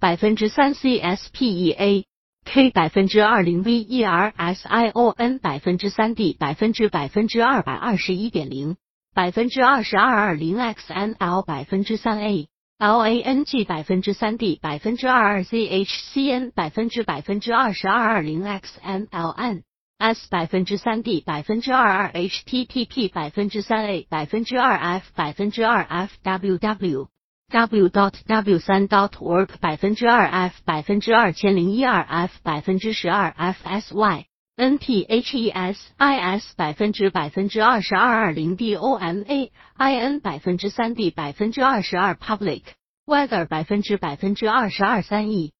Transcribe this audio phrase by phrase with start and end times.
[0.00, 2.04] 百分之三 CSPEA
[2.46, 8.78] K 百分之二零 VERSION 百分之三 D 百分之百分之二百二十一点零
[9.14, 19.64] 百分之二十二二零 XNL 百分之三 A LANG 百分之三 D 百分之二二 CHCN 百分之百分之二十二二零 XNLN
[19.98, 25.84] S 百分之三 D 百分之二二 HTTP 百分之三 A 百分之二 F 百分之二
[26.24, 27.08] FWW
[27.50, 35.36] W dot W 三 dot work 百分之二 F 百分之二千零一二 F 百分之十二 FSY N T H
[35.36, 42.62] E S I S 百分之百分之二十二二零 D O M A I N 百分之三 D 百分之二十二 Public
[43.04, 45.52] Weather 百分之百分之二十二三 E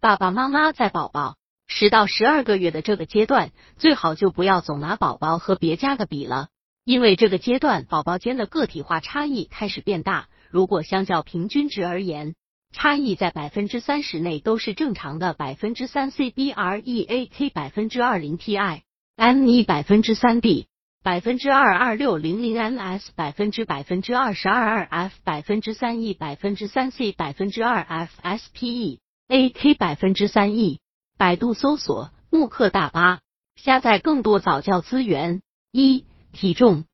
[0.00, 1.36] 爸爸妈妈在宝宝
[1.68, 6.48] 十到十二个月的这个阶段，最好就不要总拿宝宝和别家的比了，
[6.84, 10.26] 因为这个阶段宝宝间的个体化差异开始变大。
[10.54, 12.36] 如果相较平均值而言，
[12.70, 15.34] 差异在百分之三十内都是正常的。
[15.34, 18.84] 百分之三 C B R E A K 百分之二零 T I
[19.16, 20.68] M E 百分之三 D
[21.02, 29.50] 百分之二二六零零 M S 百分之百分之二十二二 F 百分之三 E 百分之三 C 百分之二 F S P E A
[29.50, 30.78] K 百分之三 E。
[31.18, 33.18] 百度搜索慕课大巴，
[33.56, 35.42] 下载更多早教资源。
[35.72, 36.84] 一体重，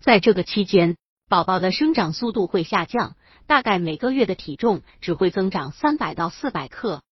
[0.00, 0.96] 在这个期间。
[1.30, 3.14] 宝宝的生长速度会下降，
[3.46, 7.04] 大概每个月的体重只会增长三百到四百克。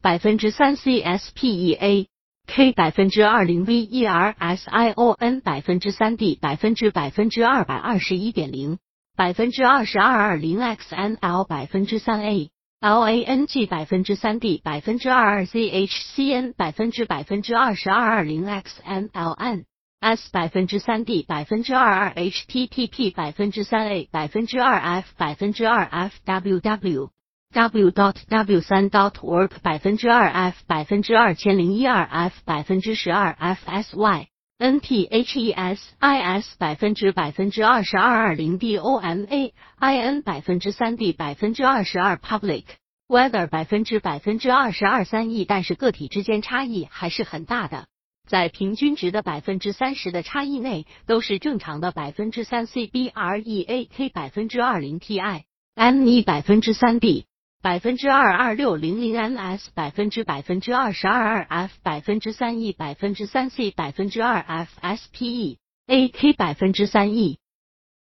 [0.00, 2.06] 百分之三 CSPEA
[2.46, 8.78] K 百分之二零 VERSION 百分之三 D 百分之百分之二百二十一点零
[9.16, 19.64] 百分之二十二二零 XNL 百分之三 A LANG 百分之三 D 百分之二二 CHCN 百分之百分之二十二二零 XNLN
[20.00, 27.08] S 百分之三 D 百分之二二 HTTP 百分之三 A 百分之二 F 百分之二 FWW
[27.52, 34.26] W dot W 三 dot work 百分之二 F 百分之二千零一二 F 百分之十二 FSY
[34.58, 40.98] N T H E S I S 百分之百分之二十二二零 D O M A I N 百分之三
[40.98, 42.64] D 百分之二十二 Public
[43.08, 47.86] Weather 百分之百分之二十二三 E，但是个体之间差异还是很大的。
[48.26, 51.92] 在平均值的百分之三十的差异内，都是正常的。
[51.92, 55.44] 百分之三 C B R E A K 百分之二零 T I
[55.74, 57.26] M E 百分之三 D
[57.62, 66.08] 百分之二二六零零 M S 百分之百分之二十二二 F 百分之三 E 百分之三 C 百分之二 F S P E A
[66.08, 67.38] K 百分之三 E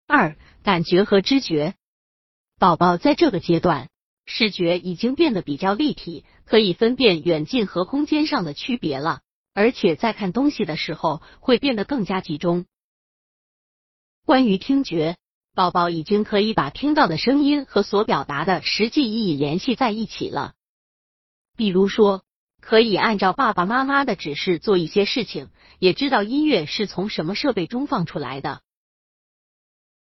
[0.08, 1.74] 二感觉和知觉，
[2.60, 3.90] 宝宝在这个阶段，
[4.26, 9.22] 视觉已经变得比较立体，可以分辨远近和空间上的区别了。
[9.54, 12.66] 而且在看东西的时候会变得更加集中。
[14.26, 15.18] 关于听觉，
[15.54, 20.54] 宝宝已经可以把听到的声音和所表达的实际意义联系在一起了。
[21.56, 22.24] 比如说，
[22.62, 28.62] 可以按照爸爸妈妈的指示做一些事情，也知道音乐是从什么设备中放出来的。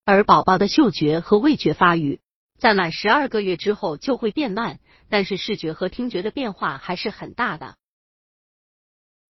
[0.06, 2.22] 而宝宝的嗅觉和味觉发育
[2.58, 4.80] 在满十二个月之后就会变慢，
[5.10, 7.76] 但是视觉和听觉的变化还是很大的。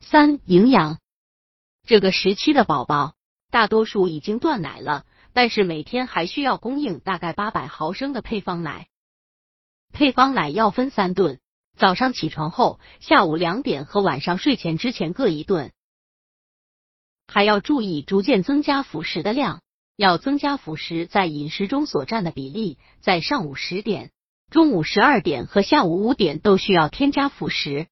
[0.03, 0.99] 三、营养。
[1.87, 3.15] 这个时期的宝宝
[3.49, 8.87] 大多数已经断奶了，但是每天还需要供应大概八百毫升的配方奶。
[9.91, 11.39] 配方奶要分三顿：
[11.77, 15.71] 早上起床后、下午两点和晚上睡前之前各一顿。
[17.27, 19.61] 还要注意逐渐增加辅食的量，
[19.95, 24.11] 要增加辅食在饮食中所占的比例，在上午十点、
[24.51, 27.87] 中午十二点和下午五点都需要添加辅食。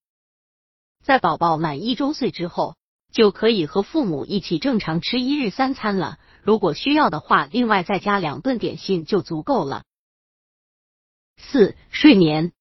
[1.02, 2.76] 在宝宝满一周岁之后，
[3.12, 6.18] 就可以和父母一起正常吃一日三餐了。
[6.42, 9.84] 如果需要的话，另外再加两顿点心就足够了。
[11.36, 12.52] 四、睡眠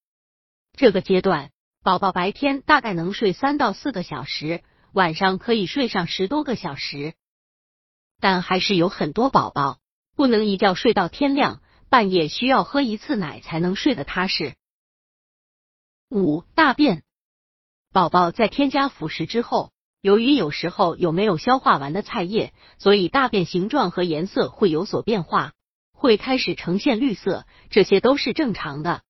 [0.73, 1.51] 这个阶段，
[1.83, 7.13] 宝宝白天大概能睡三到四个小时，晚上可以睡上十多个小时。
[8.19, 9.79] 但还是有很多宝宝
[10.15, 14.55] 不能一觉睡到天亮，半夜需要喝一次奶才能睡得踏实。
[16.09, 17.03] 五、大便。
[17.93, 19.71] 宝宝在添加辅食之后，
[20.01, 25.51] 由于有时候有没有消化完的菜叶，所以大便形状和颜色会有所变化，
[25.93, 29.01] 会开始呈现绿色，这些都是正常的。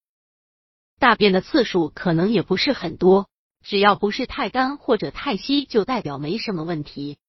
[0.98, 3.28] 大便的次数可能也不是很多，
[3.63, 7.19] 只要不是太干或者太稀，就代表没什么问题。